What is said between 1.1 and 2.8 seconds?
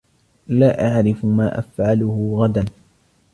ما أفعلُهُ غداً.